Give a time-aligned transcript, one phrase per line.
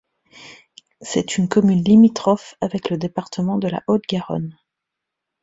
[1.01, 4.57] C'est une commune limitrophe avec le département de la Haute-Garonne.